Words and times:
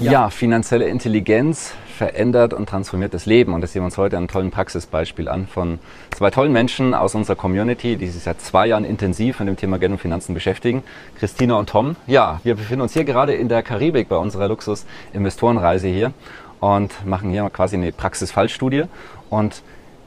Ja, 0.00 0.28
finanzielle 0.30 0.86
Intelligenz 0.86 1.74
verändert 1.96 2.52
und 2.52 2.68
transformiert 2.68 3.14
das 3.14 3.26
Leben. 3.26 3.54
Und 3.54 3.60
das 3.60 3.72
sehen 3.72 3.82
wir 3.82 3.86
uns 3.86 3.96
heute 3.96 4.16
an 4.16 4.24
einem 4.24 4.28
tollen 4.28 4.50
Praxisbeispiel 4.50 5.28
an 5.28 5.46
von 5.46 5.78
zwei 6.14 6.30
tollen 6.30 6.52
Menschen 6.52 6.94
aus 6.94 7.14
unserer 7.14 7.36
Community, 7.36 7.96
die 7.96 8.08
sich 8.08 8.22
seit 8.22 8.40
zwei 8.40 8.66
Jahren 8.66 8.84
intensiv 8.84 9.38
mit 9.38 9.48
dem 9.48 9.56
Thema 9.56 9.78
Geld 9.78 9.92
und 9.92 9.98
Finanzen 9.98 10.34
beschäftigen. 10.34 10.82
Christina 11.18 11.54
und 11.54 11.68
Tom. 11.68 11.96
Ja, 12.06 12.40
wir 12.42 12.56
befinden 12.56 12.82
uns 12.82 12.92
hier 12.92 13.04
gerade 13.04 13.34
in 13.34 13.48
der 13.48 13.62
Karibik 13.62 14.08
bei 14.08 14.16
unserer 14.16 14.48
Luxus-Investorenreise 14.48 15.88
hier 15.88 16.12
und 16.60 17.06
machen 17.06 17.30
hier 17.30 17.48
quasi 17.50 17.76
eine 17.76 17.92
Praxisfallstudie. 17.92 18.84
Und 19.30 19.62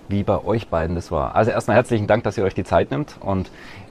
wie 0.10 0.24
bei 0.24 0.44
euch 0.44 0.68
beiden 0.68 0.96
das 0.96 1.12
war. 1.12 1.36
Also 1.36 1.52
erstmal 1.52 1.76
herzlichen 1.76 2.08
Dank, 2.08 2.24
dass 2.24 2.38
ihr 2.38 2.44
euch 2.44 2.56
die 2.56 2.64
Zeit 2.64 2.92
nimmt 2.92 3.16
und 3.20 3.50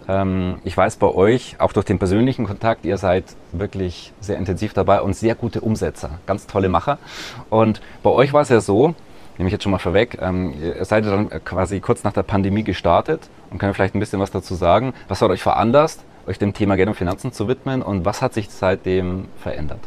ähm, 0.08 0.58
ich 0.64 0.76
weiß 0.76 0.96
bei 0.96 1.08
euch, 1.08 1.56
auch 1.58 1.72
durch 1.72 1.86
den 1.86 1.98
persönlichen 1.98 2.46
Kontakt, 2.46 2.84
ihr 2.84 2.98
seid 2.98 3.24
wirklich 3.52 4.12
sehr 4.20 4.38
intensiv 4.38 4.72
dabei 4.72 5.00
und 5.02 5.14
sehr 5.14 5.34
gute 5.34 5.60
Umsetzer, 5.60 6.18
ganz 6.26 6.46
tolle 6.46 6.68
Macher. 6.68 6.98
Und 7.50 7.80
bei 8.02 8.10
euch 8.10 8.32
war 8.32 8.42
es 8.42 8.48
ja 8.48 8.60
so, 8.60 8.94
nehme 9.38 9.48
ich 9.48 9.52
jetzt 9.52 9.64
schon 9.64 9.72
mal 9.72 9.78
vorweg, 9.78 10.18
ähm, 10.20 10.54
ihr 10.60 10.84
seid 10.84 11.04
dann 11.06 11.28
quasi 11.44 11.80
kurz 11.80 12.04
nach 12.04 12.12
der 12.12 12.22
Pandemie 12.22 12.62
gestartet 12.62 13.28
und 13.50 13.58
könnt 13.58 13.74
vielleicht 13.74 13.94
ein 13.94 14.00
bisschen 14.00 14.20
was 14.20 14.30
dazu 14.30 14.54
sagen. 14.54 14.94
Was 15.08 15.22
hat 15.22 15.30
euch 15.30 15.42
veranlasst, 15.42 16.04
euch 16.26 16.38
dem 16.38 16.54
Thema 16.54 16.76
Geld 16.76 16.88
und 16.88 16.94
Finanzen 16.94 17.32
zu 17.32 17.48
widmen 17.48 17.82
und 17.82 18.04
was 18.04 18.22
hat 18.22 18.34
sich 18.34 18.48
seitdem 18.50 19.26
verändert? 19.38 19.80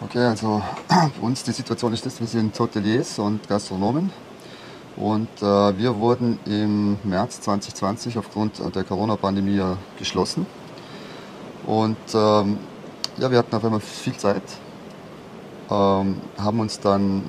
Okay, 0.00 0.26
also 0.26 0.62
bei 0.88 1.26
uns 1.26 1.42
die 1.42 1.52
Situation 1.52 1.92
ist 1.92 2.04
das, 2.04 2.20
wir 2.20 2.26
sind 2.26 2.58
Hoteliers 2.58 3.18
und 3.18 3.48
Gastronomen 3.48 4.12
und 4.98 5.28
äh, 5.40 5.78
wir 5.78 5.96
wurden 6.00 6.40
im 6.44 6.98
März 7.04 7.40
2020 7.42 8.18
aufgrund 8.18 8.60
der 8.74 8.82
Corona-Pandemie 8.82 9.62
geschlossen. 9.96 10.44
Und 11.66 11.96
ähm, 12.14 12.58
ja, 13.16 13.30
wir 13.30 13.38
hatten 13.38 13.54
auf 13.54 13.64
einmal 13.64 13.80
viel 13.80 14.16
Zeit, 14.16 14.42
ähm, 15.70 16.16
haben 16.36 16.60
uns 16.60 16.80
dann 16.80 17.22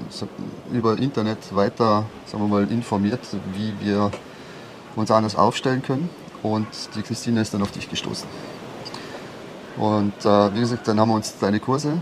über 0.72 0.98
Internet 0.98 1.56
weiter 1.56 2.06
sagen 2.26 2.44
wir 2.44 2.48
mal, 2.48 2.72
informiert, 2.72 3.20
wie 3.54 3.74
wir 3.86 4.10
uns 4.96 5.12
anders 5.12 5.36
aufstellen 5.36 5.84
können. 5.84 6.10
Und 6.42 6.68
die 6.96 7.04
Christine 7.04 7.42
ist 7.42 7.54
dann 7.54 7.62
auf 7.62 7.72
dich 7.72 7.88
gestoßen. 7.88 8.28
Und 9.78 10.26
äh, 10.26 10.56
wie 10.56 10.62
gesagt, 10.62 10.88
dann 10.88 11.00
haben 11.00 11.10
wir 11.10 11.16
uns 11.16 11.38
deine 11.38 11.60
Kurse 11.60 12.00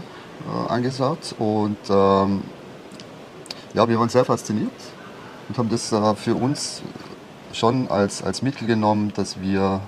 äh, 0.48 0.72
angeschaut 0.72 1.36
und 1.40 1.78
ähm, 1.90 2.42
ja, 3.74 3.88
wir 3.88 4.00
waren 4.00 4.10
sehr 4.10 4.24
fasziniert 4.24 4.72
und 5.50 5.58
haben 5.58 5.70
das 5.70 5.92
äh, 5.92 6.16
für 6.16 6.36
uns 6.36 6.82
schon 7.54 7.90
als, 7.90 8.24
als 8.24 8.42
Mittel 8.42 8.68
genommen, 8.68 9.12
dass 9.16 9.40
wir 9.42 9.82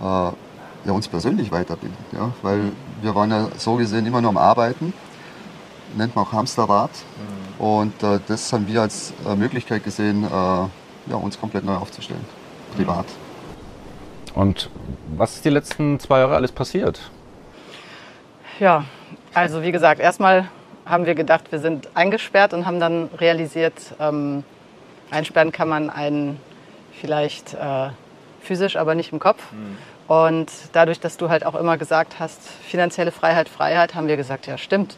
äh, 0.00 0.04
ja, 0.04 0.92
uns 0.92 1.08
persönlich 1.08 1.50
weiterbilden. 1.50 1.96
Ja? 2.12 2.32
Weil 2.42 2.72
wir 3.02 3.14
waren 3.14 3.30
ja 3.30 3.48
so 3.56 3.76
gesehen 3.76 4.06
immer 4.06 4.20
nur 4.20 4.30
am 4.30 4.36
Arbeiten, 4.36 4.92
nennt 5.96 6.14
man 6.14 6.24
auch 6.24 6.32
Hamsterrad. 6.32 6.90
Mhm. 6.90 7.64
Und 7.64 8.02
äh, 8.02 8.20
das 8.26 8.52
haben 8.52 8.66
wir 8.66 8.82
als 8.82 9.12
äh, 9.26 9.34
Möglichkeit 9.34 9.84
gesehen, 9.84 10.24
äh, 10.24 10.28
ja, 10.30 11.16
uns 11.20 11.38
komplett 11.38 11.64
neu 11.64 11.74
aufzustellen, 11.74 12.24
privat. 12.76 13.06
Und 14.34 14.70
was 15.16 15.34
ist 15.34 15.44
die 15.44 15.50
letzten 15.50 15.98
zwei 15.98 16.20
Jahre 16.20 16.36
alles 16.36 16.52
passiert? 16.52 17.10
Ja, 18.60 18.84
also 19.34 19.62
wie 19.62 19.72
gesagt, 19.72 20.00
erstmal 20.00 20.48
haben 20.86 21.06
wir 21.06 21.14
gedacht, 21.14 21.50
wir 21.50 21.58
sind 21.58 21.88
eingesperrt 21.94 22.54
und 22.54 22.66
haben 22.66 22.80
dann 22.80 23.08
realisiert, 23.18 23.74
ähm, 23.98 24.44
Einsperren 25.10 25.52
kann 25.52 25.68
man 25.68 25.90
einen 25.90 26.40
vielleicht 27.00 27.54
äh, 27.54 27.88
physisch, 28.40 28.76
aber 28.76 28.94
nicht 28.94 29.12
im 29.12 29.18
Kopf. 29.18 29.42
Mhm. 29.52 29.76
Und 30.08 30.50
dadurch, 30.72 30.98
dass 30.98 31.16
du 31.16 31.28
halt 31.30 31.46
auch 31.46 31.54
immer 31.54 31.78
gesagt 31.78 32.18
hast, 32.18 32.40
finanzielle 32.66 33.12
Freiheit, 33.12 33.48
Freiheit, 33.48 33.94
haben 33.94 34.08
wir 34.08 34.16
gesagt, 34.16 34.46
ja 34.46 34.58
stimmt. 34.58 34.96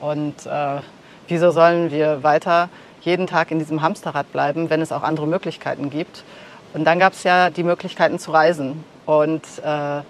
Und 0.00 0.46
äh, 0.46 0.80
wieso 1.28 1.50
sollen 1.50 1.90
wir 1.90 2.22
weiter 2.22 2.68
jeden 3.02 3.26
Tag 3.26 3.50
in 3.50 3.58
diesem 3.58 3.82
Hamsterrad 3.82 4.32
bleiben, 4.32 4.68
wenn 4.68 4.80
es 4.80 4.90
auch 4.90 5.02
andere 5.02 5.26
Möglichkeiten 5.26 5.90
gibt? 5.90 6.24
Und 6.74 6.84
dann 6.84 6.98
gab 6.98 7.12
es 7.12 7.22
ja 7.22 7.50
die 7.50 7.62
Möglichkeiten 7.62 8.18
zu 8.18 8.32
reisen. 8.32 8.84
Und 9.06 9.42
äh, 9.64 10.00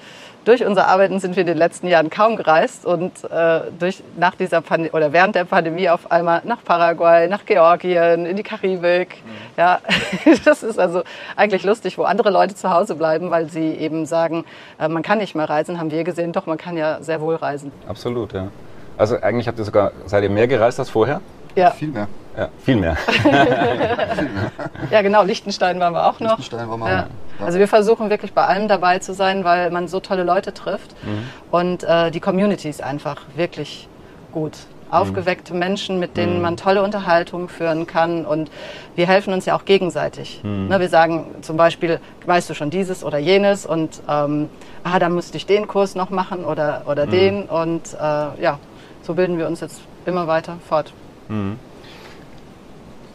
durch 0.49 0.65
unser 0.65 0.89
Arbeiten 0.89 1.21
sind 1.21 1.37
wir 1.37 1.43
in 1.43 1.47
den 1.47 1.59
letzten 1.59 1.89
Jahren 1.89 2.09
kaum 2.09 2.37
gereist 2.37 2.87
und 2.87 3.13
äh, 3.31 3.61
durch, 3.79 4.03
nach 4.17 4.35
dieser 4.35 4.63
Pandemie 4.63 4.93
oder 4.93 5.13
während 5.13 5.35
der 5.35 5.45
Pandemie 5.45 5.91
auf 5.91 6.11
einmal 6.11 6.41
nach 6.45 6.65
Paraguay, 6.65 7.29
nach 7.29 7.45
Georgien, 7.45 8.25
in 8.25 8.35
die 8.35 8.43
Karibik. 8.43 9.23
Mhm. 9.23 9.31
Ja, 9.59 9.81
das 10.47 10.63
ist 10.63 10.79
also 10.79 11.03
eigentlich 11.37 11.65
lustig, 11.65 11.99
wo 11.99 12.05
andere 12.05 12.31
Leute 12.31 12.55
zu 12.55 12.71
Hause 12.71 12.95
bleiben, 12.95 13.31
weil 13.31 13.51
sie 13.51 13.73
eben 13.75 14.07
sagen, 14.07 14.47
äh, 14.81 14.89
man 14.89 15.03
kann 15.03 15.19
nicht 15.19 15.35
mehr 15.35 15.51
reisen, 15.51 15.79
haben 15.79 15.91
wir 15.91 16.03
gesehen, 16.03 16.33
doch 16.33 16.47
man 16.47 16.57
kann 16.57 16.79
ja 16.79 17.03
sehr 17.03 17.21
wohl 17.21 17.35
reisen. 17.35 17.71
Absolut, 17.87 18.33
ja. 18.33 18.49
Also 18.97 19.21
eigentlich 19.21 19.49
habt 19.49 19.59
ihr 19.59 19.65
sogar, 19.67 19.93
seid 20.07 20.23
ihr 20.23 20.31
mehr 20.31 20.49
gereist 20.49 20.79
als 20.79 20.89
vorher? 20.89 21.21
Ja. 21.57 21.73
Viel 21.73 21.89
mehr. 21.89 22.09
Ja, 22.39 22.51
viel 22.65 22.77
mehr. 22.77 22.97
ja, 24.93 25.03
genau, 25.03 25.25
Liechtenstein 25.25 25.81
waren 25.81 25.93
wir 25.93 26.07
auch 26.07 26.21
noch. 26.21 26.39
Liechtenstein 26.39 26.71
waren 26.71 26.79
wir 26.79 26.89
ja. 26.89 27.03
auch. 27.41 27.45
Also 27.45 27.59
wir 27.59 27.67
versuchen 27.67 28.11
wirklich 28.11 28.33
bei 28.33 28.45
allem 28.45 28.69
dabei 28.69 29.01
zu 29.01 29.13
sein, 29.13 29.43
weil 29.43 29.73
man 29.73 29.89
so 29.89 29.99
tolle 29.99 30.23
Leute 30.23 30.55
trifft. 30.55 30.95
Mhm. 31.05 31.29
Und 31.51 31.83
äh, 31.83 32.13
die 32.13 32.21
Community 32.21 32.69
ist 32.69 32.81
einfach 32.81 33.23
wirklich 33.35 33.89
gut. 34.31 34.53
Aufgeweckte 34.89 35.53
mhm. 35.53 35.59
Menschen, 35.59 35.99
mit 35.99 36.17
denen 36.17 36.37
mhm. 36.37 36.43
man 36.43 36.57
tolle 36.57 36.85
Unterhaltungen 36.85 37.49
führen 37.49 37.89
kann. 37.89 38.25
Und 38.25 38.53
wir 38.95 39.09
helfen 39.09 39.33
uns 39.33 39.45
ja 39.45 39.57
auch 39.57 39.65
gegenseitig. 39.65 40.41
Mhm. 40.45 40.69
Ne, 40.69 40.79
wir 40.79 40.89
sagen 40.89 41.35
zum 41.43 41.57
Beispiel, 41.57 41.99
weißt 42.25 42.49
du 42.49 42.55
schon 42.55 42.71
dieses 42.71 43.03
oder 43.03 43.19
jenes 43.19 43.67
und 43.67 44.01
ähm, 44.09 44.49
ah, 44.85 45.01
dann 45.01 45.13
müsste 45.13 45.37
ich 45.37 45.45
den 45.45 45.67
Kurs 45.67 45.97
noch 45.97 46.11
machen 46.11 46.45
oder, 46.45 46.83
oder 46.87 47.07
mhm. 47.07 47.11
den. 47.11 47.43
Und 47.47 47.95
äh, 47.95 48.43
ja, 48.43 48.61
so 49.03 49.15
bilden 49.15 49.39
wir 49.39 49.49
uns 49.49 49.59
jetzt 49.59 49.81
immer 50.07 50.29
weiter 50.29 50.59
fort. 50.69 50.93
Mhm. 51.29 51.59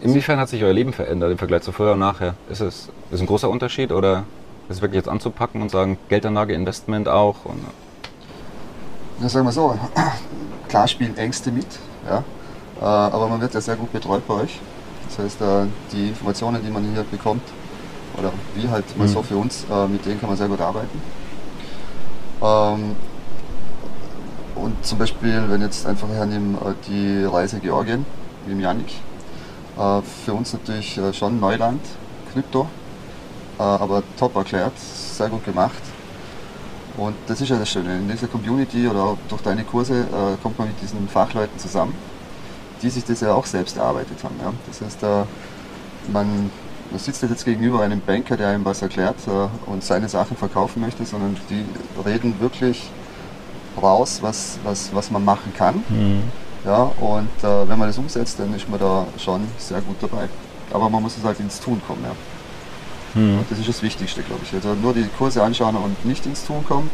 Inwiefern 0.04 0.38
hat 0.38 0.50
sich 0.50 0.62
euer 0.62 0.74
Leben 0.74 0.92
verändert 0.92 1.32
im 1.32 1.38
Vergleich 1.38 1.62
zu 1.62 1.72
vorher 1.72 1.94
und 1.94 2.00
nachher? 2.02 2.36
Ist 2.50 2.60
es 2.60 2.90
ist 3.10 3.22
ein 3.22 3.26
großer 3.26 3.50
Unterschied 3.50 3.94
oder 3.94 4.26
ist 4.68 4.78
es 4.78 4.82
wirklich 4.82 4.98
jetzt 4.98 5.08
anzupacken 5.08 5.62
und 5.62 5.72
sagen, 5.72 5.98
Geldanlage, 6.10 6.54
Investment 6.54 7.08
auch? 7.08 7.46
Und 7.46 7.64
ja, 9.22 9.30
sagen 9.30 9.46
wir 9.46 9.54
so, 9.54 9.80
klar 10.68 10.90
spielen 10.90 11.16
Ängste 11.16 11.54
mit, 11.54 11.68
ja, 12.06 12.18
äh, 12.82 12.84
aber 12.84 13.30
man 13.30 13.40
wird 13.40 13.54
ja 13.54 13.62
sehr 13.62 13.78
gut 13.78 13.94
betreut 13.94 14.28
bei 14.28 14.34
euch. 14.34 14.60
Das 15.08 15.20
heißt, 15.20 15.42
äh, 15.42 15.66
die 15.94 16.10
Informationen, 16.10 16.62
die 16.62 16.70
man 16.70 16.84
hier 16.84 17.04
bekommt, 17.04 17.44
oder 18.18 18.34
wie 18.56 18.68
halt 18.68 18.98
mal 18.98 19.08
mhm. 19.08 19.12
so 19.12 19.24
für 19.24 19.38
uns, 19.38 19.66
äh, 19.72 19.88
mit 19.88 20.06
denen 20.06 20.20
kann 20.20 20.28
man 20.28 20.38
sehr 20.38 20.50
gut 20.50 20.60
arbeiten. 20.60 21.02
Ähm, 22.42 22.96
und 24.56 24.86
zum 24.86 25.00
Beispiel, 25.00 25.46
wenn 25.48 25.62
jetzt 25.62 25.88
einfach 25.88 26.10
hernehmen 26.10 26.58
die 26.88 27.24
Reise 27.24 27.60
Georgien, 27.60 28.06
wie 28.46 28.52
im 28.52 28.60
Janik, 28.60 28.88
äh, 28.88 29.13
für 29.76 30.34
uns 30.34 30.54
natürlich 30.54 30.98
äh, 30.98 31.14
schon 31.14 31.40
Neuland, 31.40 31.82
Krypto, 32.32 32.68
äh, 33.60 33.64
aber 33.64 34.04
top 34.18 34.36
erklärt, 34.36 34.78
sehr 34.78 35.30
gut 35.30 35.44
gemacht. 35.46 35.82
Und 36.96 37.16
das 37.28 37.42
ist 37.42 37.50
ja 37.50 37.58
das 37.58 37.70
Schöne. 37.70 37.98
In 37.98 38.08
dieser 38.08 38.28
Community 38.28 38.88
oder 38.88 39.18
durch 39.28 39.42
deine 39.42 39.64
Kurse 39.64 40.06
kommt 40.44 40.60
man 40.60 40.68
mit 40.68 40.80
diesen 40.80 41.08
Fachleuten 41.08 41.58
zusammen, 41.58 41.96
die 42.84 42.90
sich 42.92 43.04
das 43.04 43.22
ja 43.22 43.34
auch 43.34 43.48
selbst 43.48 43.78
erarbeitet 43.78 44.24
haben. 44.24 44.36
Ja. 44.40 44.54
Das 44.68 44.80
heißt, 44.80 45.02
man, 45.02 46.52
man 46.92 47.00
sitzt 47.00 47.24
jetzt 47.24 47.46
gegenüber 47.46 47.82
einem 47.82 48.00
Banker, 48.00 48.38
der 48.38 48.50
einem 48.50 48.64
was 48.64 48.84
erklärt 48.84 49.16
und 49.66 49.84
seine 49.84 50.08
Sachen 50.08 50.38
verkaufen 50.38 50.82
möchte, 50.82 51.04
sondern 51.04 51.36
die 51.50 51.66
reden 52.08 52.40
wirklich 52.40 52.92
raus, 53.82 54.20
was, 54.22 54.60
was, 54.64 54.94
was 54.94 55.10
man 55.10 55.26
machen 55.26 55.52
kann. 55.58 55.84
Mhm. 55.90 56.22
Ja, 56.66 56.84
und 56.84 57.44
äh, 57.44 57.68
wenn 57.68 57.78
man 57.78 57.90
das 57.90 57.98
umsetzt, 57.98 58.40
dann 58.40 58.54
ist 58.56 58.70
man 58.70 58.80
da 58.80 59.06
schon 59.18 59.42
sehr 59.58 59.82
gut 59.82 59.98
dabei. 60.02 60.30
Aber 60.72 60.90
man 60.90 61.04
muss 61.04 61.18
es 61.18 61.24
halt 61.24 61.40
ins 61.40 61.60
Tun 61.60 61.82
kommen. 61.86 62.04
Ja. 62.04 62.16
Hm. 63.22 63.46
Das 63.50 63.60
ist 63.60 63.68
das 63.68 63.82
Wichtigste, 63.84 64.24
glaube 64.24 64.42
ich. 64.44 64.54
Also 64.54 64.74
nur 64.74 64.94
die 64.94 65.06
Kurse 65.18 65.44
anschauen 65.44 65.76
und 65.76 66.06
nicht 66.06 66.26
ins 66.26 66.46
Tun 66.46 66.64
kommen, 66.66 66.90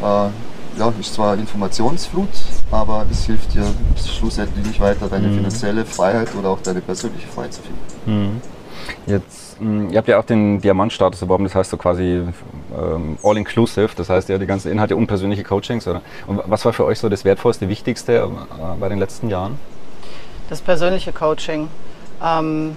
äh, 0.00 0.28
ja, 0.78 0.92
ist 1.00 1.14
zwar 1.14 1.34
Informationsflut, 1.34 2.28
aber 2.70 3.06
es 3.10 3.24
hilft 3.24 3.54
dir 3.54 3.66
schlussendlich 3.96 4.66
nicht 4.66 4.80
weiter, 4.80 5.08
deine 5.08 5.28
hm. 5.28 5.36
finanzielle 5.36 5.84
Freiheit 5.84 6.34
oder 6.34 6.50
auch 6.50 6.60
deine 6.60 6.80
persönliche 6.80 7.28
Freiheit 7.28 7.54
zu 7.54 7.62
finden. 7.62 7.80
Hm. 8.06 8.40
Jetzt, 9.06 9.60
mh, 9.60 9.66
hm, 9.66 9.90
ihr 9.90 9.98
habt 9.98 10.08
ja 10.08 10.18
auch 10.18 10.24
den 10.24 10.60
Diamantstatus 10.60 11.22
erworben, 11.22 11.44
das 11.44 11.54
heißt 11.54 11.70
so 11.70 11.76
quasi 11.76 12.22
ähm, 12.76 13.18
all-inclusive, 13.22 13.90
das 13.96 14.08
heißt 14.08 14.28
ja 14.28 14.38
die 14.38 14.46
ganzen 14.46 14.70
Inhalte 14.70 14.96
und 14.96 15.06
persönliche 15.06 15.44
Coachings. 15.44 15.86
Oder? 15.86 16.02
Und 16.26 16.40
was 16.46 16.64
war 16.64 16.72
für 16.72 16.84
euch 16.84 16.98
so 16.98 17.08
das 17.08 17.24
Wertvollste, 17.24 17.68
Wichtigste 17.68 18.16
äh, 18.16 18.78
bei 18.78 18.88
den 18.88 18.98
letzten 18.98 19.28
Jahren? 19.28 19.58
Das 20.48 20.60
persönliche 20.60 21.12
Coaching. 21.12 21.68
Ähm, 22.22 22.76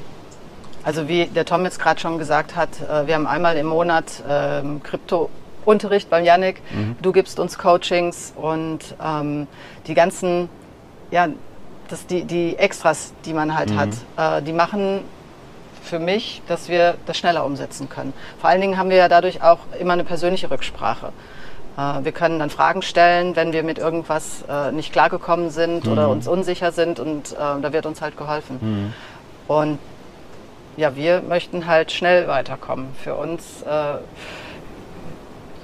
also 0.84 1.10
wie 1.10 1.26
der 1.26 1.44
Tom 1.44 1.66
jetzt 1.66 1.80
gerade 1.80 2.00
schon 2.00 2.18
gesagt 2.18 2.56
hat, 2.56 2.70
äh, 2.82 3.08
wir 3.08 3.16
haben 3.16 3.28
einmal 3.28 3.58
im 3.58 3.68
Monat 3.68 4.24
ähm, 4.30 4.82
Krypto-Unterricht 4.84 6.10
beim 6.10 6.24
Yannick. 6.24 6.62
Mhm. 6.72 6.96
Du 7.02 7.12
gibst 7.12 7.40
uns 7.40 7.58
Coachings 7.58 8.34
und 8.38 8.96
ähm, 9.04 9.48
die 9.88 9.94
ganzen, 9.94 10.48
ja, 11.12 11.28
das, 11.90 12.06
die, 12.08 12.24
die 12.24 12.58
Extras, 12.58 13.12
die 13.26 13.34
man 13.34 13.58
halt 13.58 13.72
mhm. 13.72 13.78
hat, 13.78 13.90
äh, 14.18 14.42
die 14.42 14.54
machen 14.54 15.02
für 15.88 16.00
mich, 16.00 16.42
dass 16.48 16.69
wir 16.69 16.95
das 17.06 17.18
schneller 17.18 17.45
umsetzen 17.45 17.89
können. 17.89 18.13
Vor 18.39 18.50
allen 18.50 18.62
Dingen 18.62 18.78
haben 18.78 18.89
wir 18.89 18.98
ja 18.98 19.10
dadurch 19.10 19.42
auch 19.42 19.60
immer 19.80 19.94
eine 19.94 20.04
persönliche 20.04 20.51
Rücksprache. 20.51 21.12
Äh, 21.78 22.04
wir 22.04 22.12
können 22.12 22.39
dann 22.39 22.50
Fragen 22.50 22.81
stellen, 22.81 23.36
wenn 23.36 23.54
wir 23.54 23.63
mit 23.63 23.78
irgendwas 23.78 24.44
äh, 24.50 24.72
nicht 24.72 24.92
klargekommen 24.92 25.50
sind 25.50 25.86
mhm. 25.86 25.92
oder 25.92 26.10
uns 26.10 26.28
unsicher 26.28 26.72
sind 26.72 27.00
und 27.00 27.34
äh, 27.34 27.36
da 27.36 27.72
wird 27.72 27.86
uns 27.86 28.01
halt 28.01 28.18
geholfen. 28.18 28.57
Mhm. 28.60 28.94
Und 29.48 29.80
ja, 30.75 30.95
wir 30.95 31.22
möchten 31.22 31.68
halt 31.68 31.92
schnell 31.92 32.28
weiterkommen. 32.28 32.88
Für 33.04 33.16
uns, 33.16 33.63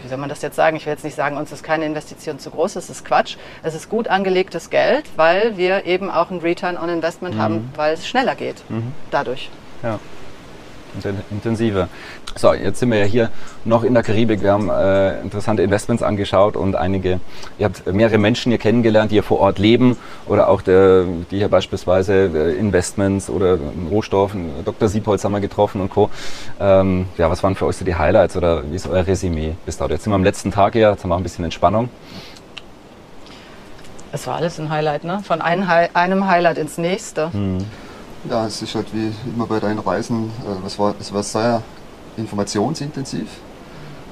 wie 0.02 0.08
soll 0.08 0.18
man 0.18 0.28
das 0.28 0.42
jetzt 0.42 0.56
sagen? 0.56 0.76
Ich 0.76 0.88
will 0.88 0.94
jetzt 0.94 1.04
nicht 1.04 1.16
sagen, 1.16 1.38
uns 1.38 1.52
ist 1.52 1.62
keine 1.62 1.86
Investition 1.86 2.40
zu 2.40 2.50
groß, 2.50 2.74
das 2.74 2.90
ist 2.90 3.06
Quatsch. 3.06 3.36
Es 3.62 3.76
ist 3.76 3.90
gut 3.90 4.08
angelegtes 4.08 4.72
Geld, 4.72 5.06
weil 5.16 5.56
wir 5.56 5.86
eben 5.86 6.10
auch 6.10 6.32
einen 6.32 6.40
Return 6.40 6.78
on 6.78 6.90
Investment 6.90 7.36
mhm. 7.36 7.42
haben, 7.42 7.70
weil 7.76 7.94
es 7.94 8.08
schneller 8.08 8.34
geht 8.34 8.64
mhm. 8.70 8.94
dadurch. 9.12 9.52
Ja 9.84 10.00
intensiver. 11.32 11.88
So, 12.36 12.54
jetzt 12.54 12.80
sind 12.80 12.92
wir 12.92 13.00
ja 13.00 13.06
hier 13.06 13.30
noch 13.66 13.84
in 13.84 13.94
der 13.94 14.04
Karibik. 14.04 14.42
Wir 14.42 14.52
haben 14.52 14.70
äh, 14.70 15.22
interessante 15.22 15.64
Investments 15.64 16.04
angeschaut 16.04 16.56
und 16.56 16.76
einige, 16.76 17.20
ihr 17.58 17.66
habt 17.66 17.86
mehrere 17.92 18.18
Menschen 18.18 18.52
hier 18.52 18.60
kennengelernt, 18.60 19.12
die 19.12 19.16
hier 19.16 19.24
vor 19.24 19.40
Ort 19.40 19.60
leben 19.60 19.98
oder 20.28 20.50
auch 20.50 20.62
der, 20.62 21.06
die 21.32 21.38
hier 21.38 21.50
beispielsweise 21.50 22.32
äh, 22.34 22.58
Investments 22.58 23.30
oder 23.30 23.58
Rohstoffen, 23.90 24.52
Dr. 24.66 24.88
Siepholz 24.88 25.24
haben 25.24 25.34
wir 25.34 25.42
getroffen 25.42 25.82
und 25.82 25.90
Co. 25.90 26.10
Ähm, 26.60 27.06
ja, 27.18 27.30
was 27.30 27.44
waren 27.44 27.56
für 27.56 27.66
euch 27.66 27.78
so 27.78 27.86
die 27.86 27.96
Highlights 27.96 28.36
oder 28.38 28.64
wie 28.70 28.76
ist 28.76 28.88
euer 28.88 29.06
Resümee 29.06 29.56
bis 29.66 29.78
dato? 29.78 29.94
Jetzt 29.94 30.04
sind 30.04 30.12
wir 30.12 30.16
am 30.16 30.24
letzten 30.24 30.52
Tag 30.52 30.74
hier, 30.74 30.90
jetzt 30.90 31.04
haben 31.04 31.10
wir 31.10 31.18
ein 31.18 31.24
bisschen 31.24 31.44
Entspannung. 31.44 31.90
Es 34.12 34.28
war 34.28 34.36
alles 34.36 34.60
ein 34.60 34.70
Highlight, 34.70 35.06
ne? 35.06 35.22
Von 35.24 35.42
einem, 35.42 35.68
Highlight 36.28 36.60
ins 36.60 36.78
nächste. 36.78 37.34
Hm. 37.34 37.66
Ja, 38.30 38.46
es 38.46 38.62
ist 38.62 38.74
halt 38.76 38.88
wie 38.94 39.12
immer 39.26 39.46
bei 39.46 39.60
deinen 39.60 39.80
Reisen, 39.80 40.32
äh, 40.46 40.66
es, 40.66 40.80
war, 40.80 40.96
es 41.00 41.14
war 41.14 41.24
sehr 41.24 41.62
informationsintensiv, 42.16 43.28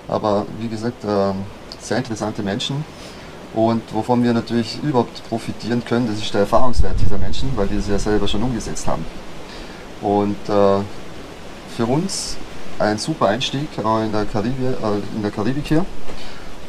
aber 0.08 0.46
wie 0.60 0.68
gesagt, 0.68 1.04
äh, 1.04 1.34
sehr 1.80 1.98
interessante 1.98 2.44
Menschen. 2.44 2.84
Und 3.54 3.81
wovon 3.94 4.24
wir 4.24 4.34
natürlich 4.34 4.80
überhaupt 4.81 5.28
profitieren 5.28 5.84
können, 5.84 6.08
das 6.08 6.18
ist 6.18 6.34
der 6.34 6.42
Erfahrungswert 6.42 6.96
dieser 7.02 7.18
Menschen, 7.18 7.52
weil 7.56 7.68
die 7.68 7.75
es 7.75 7.88
ja 7.88 8.00
selber 8.00 8.28
schon 8.28 8.44
umgesetzt 8.44 8.88
haben. 8.88 9.06
Und 10.02 10.38
äh, 10.48 10.81
für 11.75 11.86
uns 11.86 12.38
ein 12.80 12.98
super 12.98 13.28
Einstieg 13.28 13.68
in 13.78 14.12
der, 14.12 14.25
Karibik, 14.25 14.56
äh, 14.60 15.16
in 15.16 15.22
der 15.22 15.31
Karibik 15.31 15.68
hier. 15.68 15.86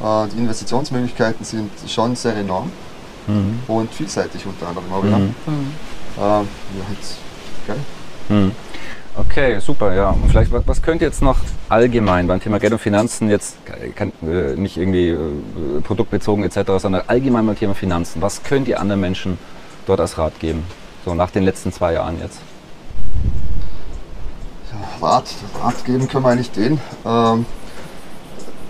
Äh, 0.03 0.29
die 0.29 0.39
Investitionsmöglichkeiten 0.39 1.44
sind 1.44 1.71
schon 1.87 2.17
sehr 2.17 2.37
enorm 2.37 2.71
mhm. 3.27 3.61
und 3.69 3.93
vielseitig 3.93 4.44
unter 4.47 4.69
anderem. 4.69 4.89
Mhm. 4.89 5.35
Äh, 6.17 6.21
ja, 6.21 6.44
Okay. 6.91 7.22
Hm. 8.29 8.53
Okay, 9.14 9.59
super, 9.61 9.94
ja. 9.94 10.11
Und 10.11 10.31
vielleicht, 10.31 10.50
was, 10.53 10.62
was 10.67 10.81
könnt 10.81 11.03
ihr 11.03 11.09
jetzt 11.09 11.20
noch 11.20 11.38
allgemein 11.69 12.26
beim 12.26 12.41
Thema 12.41 12.59
Geld 12.59 12.73
und 12.73 12.79
Finanzen 12.79 13.29
jetzt, 13.29 13.56
kann, 13.94 14.11
äh, 14.23 14.55
nicht 14.56 14.79
irgendwie 14.79 15.11
äh, 15.11 15.19
produktbezogen 15.85 16.44
etc., 16.44 16.79
sondern 16.79 17.03
allgemein 17.09 17.47
beim 17.47 17.59
Thema 17.59 17.75
Finanzen, 17.75 18.23
was 18.23 18.43
könnt 18.43 18.69
ihr 18.69 18.81
anderen 18.81 19.03
Menschen 19.03 19.37
dort 19.87 20.00
als 20.00 20.17
Rat 20.17 20.38
geben? 20.41 20.64
So 21.05 21.14
nach 21.14 21.31
den 21.31 21.43
letzten 21.43 21.73
zwei 21.73 21.93
Jahren 21.93 22.19
jetzt. 22.23 22.38
Ja, 24.73 25.06
Rat, 25.06 25.35
Rat 25.62 25.85
geben 25.85 26.08
können 26.08 26.25
wir 26.25 26.31
eigentlich 26.31 26.50
den. 26.50 26.81
Ähm, 27.05 27.44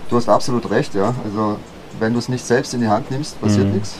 du 0.09 0.17
hast 0.17 0.27
absolut 0.27 0.69
recht, 0.69 0.93
ja. 0.93 1.15
Also 1.23 1.57
wenn 1.99 2.11
du 2.11 2.19
es 2.19 2.27
nicht 2.27 2.45
selbst 2.45 2.73
in 2.73 2.81
die 2.81 2.89
Hand 2.89 3.11
nimmst, 3.11 3.39
passiert 3.39 3.67
mhm. 3.67 3.75
nichts. 3.75 3.95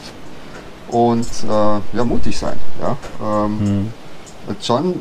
Und 0.90 1.28
äh, 1.50 1.98
ja, 1.98 2.04
mutig 2.04 2.38
sein, 2.38 2.58
ja. 2.82 2.98
Ähm, 3.22 3.60
mhm 3.60 3.94
und 4.48 4.64
schon 4.64 5.00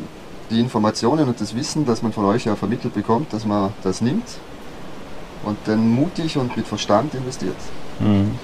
die 0.50 0.60
Informationen 0.60 1.26
und 1.28 1.40
das 1.40 1.54
Wissen, 1.54 1.86
das 1.86 2.02
man 2.02 2.12
von 2.12 2.24
euch 2.26 2.44
ja 2.44 2.56
vermittelt 2.56 2.94
bekommt, 2.94 3.32
dass 3.32 3.44
man 3.46 3.72
das 3.82 4.00
nimmt 4.00 4.26
und 5.44 5.56
dann 5.66 5.88
mutig 5.88 6.36
und 6.36 6.56
mit 6.56 6.66
Verstand 6.66 7.14
investiert. 7.14 7.56
Mhm. 7.98 8.38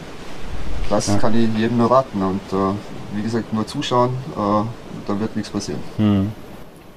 Das 0.88 1.06
ja. 1.06 1.16
kann 1.16 1.34
ich 1.34 1.48
jedem 1.56 1.78
nur 1.78 1.90
raten 1.90 2.22
und 2.22 2.40
äh, 2.52 2.74
wie 3.12 3.22
gesagt, 3.22 3.52
nur 3.52 3.66
zuschauen, 3.66 4.10
äh, 4.36 4.64
dann 5.06 5.20
wird 5.20 5.36
nichts 5.36 5.50
passieren. 5.50 5.80
Mhm. 5.98 6.32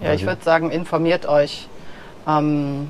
Ja, 0.01 0.13
ich 0.13 0.25
würde 0.25 0.44
sagen, 0.44 0.71
informiert 0.71 1.27
euch, 1.27 1.68
ähm, 2.27 2.89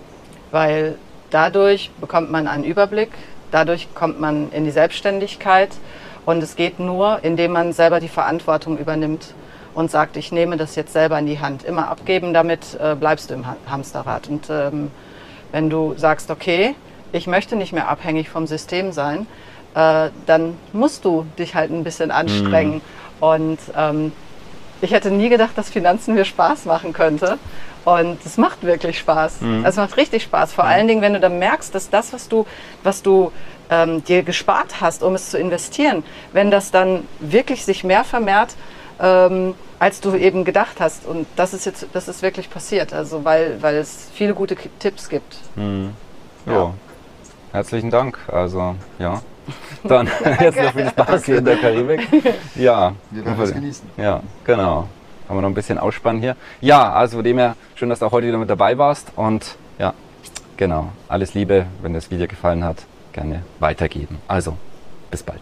weil 0.51 0.97
dadurch 1.29 1.91
bekommt 1.99 2.31
man 2.31 2.47
einen 2.47 2.63
Überblick, 2.63 3.11
dadurch 3.51 3.93
kommt 3.93 4.21
man 4.21 4.51
in 4.51 4.63
die 4.63 4.71
Selbstständigkeit 4.71 5.71
und 6.25 6.41
es 6.41 6.55
geht 6.55 6.79
nur, 6.79 7.19
indem 7.23 7.51
man 7.51 7.73
selber 7.73 7.99
die 7.99 8.07
Verantwortung 8.07 8.77
übernimmt 8.77 9.33
und 9.73 9.91
sagt, 9.91 10.17
ich 10.17 10.31
nehme 10.31 10.57
das 10.57 10.75
jetzt 10.75 10.93
selber 10.93 11.17
in 11.19 11.25
die 11.25 11.39
Hand. 11.39 11.63
Immer 11.63 11.89
abgeben, 11.89 12.33
damit 12.33 12.77
äh, 12.79 12.95
bleibst 12.95 13.29
du 13.29 13.33
im 13.33 13.45
Hamsterrad. 13.69 14.27
Und 14.27 14.49
ähm, 14.49 14.91
wenn 15.51 15.69
du 15.69 15.93
sagst, 15.97 16.29
okay, 16.29 16.75
ich 17.11 17.27
möchte 17.27 17.55
nicht 17.55 17.73
mehr 17.73 17.87
abhängig 17.87 18.29
vom 18.29 18.47
System 18.47 18.91
sein, 18.91 19.27
äh, 19.75 20.09
dann 20.25 20.57
musst 20.73 21.05
du 21.05 21.25
dich 21.37 21.55
halt 21.55 21.71
ein 21.71 21.83
bisschen 21.83 22.11
anstrengen. 22.11 22.75
Mhm. 22.75 22.81
Und 23.19 23.59
ähm, 23.77 24.11
ich 24.81 24.91
hätte 24.91 25.11
nie 25.11 25.29
gedacht, 25.29 25.51
dass 25.55 25.69
Finanzen 25.69 26.15
mir 26.15 26.25
Spaß 26.25 26.65
machen 26.65 26.93
könnte. 26.93 27.37
Und 27.85 28.19
es 28.25 28.37
macht 28.37 28.63
wirklich 28.63 28.99
Spaß. 28.99 29.41
Mhm. 29.41 29.65
Es 29.65 29.75
macht 29.75 29.97
richtig 29.97 30.23
Spaß. 30.23 30.53
Vor 30.53 30.65
mhm. 30.65 30.71
allen 30.71 30.87
Dingen, 30.87 31.01
wenn 31.01 31.13
du 31.13 31.19
dann 31.19 31.39
merkst, 31.39 31.73
dass 31.73 31.89
das, 31.89 32.13
was 32.13 32.27
du, 32.27 32.45
was 32.83 33.01
du 33.01 33.31
ähm, 33.69 34.03
dir 34.03 34.23
gespart 34.23 34.81
hast, 34.81 35.01
um 35.01 35.15
es 35.15 35.29
zu 35.29 35.37
investieren, 35.37 36.03
wenn 36.33 36.51
das 36.51 36.71
dann 36.71 37.07
wirklich 37.19 37.65
sich 37.65 37.83
mehr 37.83 38.03
vermehrt, 38.03 38.55
ähm, 39.01 39.55
als 39.79 39.99
du 39.99 40.15
eben 40.15 40.45
gedacht 40.45 40.79
hast. 40.79 41.05
Und 41.05 41.27
das 41.35 41.53
ist 41.53 41.65
jetzt, 41.65 41.87
das 41.93 42.07
ist 42.07 42.21
wirklich 42.21 42.49
passiert. 42.49 42.93
Also 42.93 43.25
weil, 43.25 43.61
weil 43.61 43.75
es 43.75 44.09
viele 44.13 44.33
gute 44.33 44.55
Tipps 44.55 45.09
gibt. 45.09 45.37
Mhm. 45.55 45.91
Ja. 46.45 46.53
ja. 46.53 46.73
Herzlichen 47.51 47.89
Dank. 47.89 48.19
Also 48.31 48.75
ja. 48.99 49.21
Dann 49.83 50.07
jetzt 50.39 50.61
noch 50.61 50.73
viel 50.73 50.89
Spaß 50.89 51.25
hier 51.25 51.37
in 51.39 51.45
der 51.45 51.57
Karibik. 51.57 52.07
Ja. 52.55 52.93
Wir 53.09 53.25
werden 53.25 53.41
es 53.41 53.53
genießen. 53.53 53.89
Ja, 53.97 54.21
genau. 54.45 54.87
Haben 55.27 55.37
wir 55.37 55.41
noch 55.41 55.49
ein 55.49 55.55
bisschen 55.55 55.77
Ausspannen 55.77 56.21
hier. 56.21 56.35
Ja, 56.59 56.91
also 56.91 57.17
von 57.17 57.23
dem 57.23 57.37
her, 57.37 57.55
schön, 57.75 57.89
dass 57.89 57.99
du 57.99 58.05
auch 58.05 58.11
heute 58.11 58.27
wieder 58.27 58.37
mit 58.37 58.49
dabei 58.49 58.77
warst. 58.77 59.13
Und 59.15 59.55
ja, 59.79 59.93
genau. 60.57 60.89
Alles 61.07 61.33
Liebe, 61.33 61.65
wenn 61.81 61.93
das 61.93 62.11
Video 62.11 62.27
gefallen 62.27 62.63
hat, 62.63 62.85
gerne 63.13 63.41
weitergeben. 63.59 64.19
Also, 64.27 64.57
bis 65.09 65.23
bald. 65.23 65.41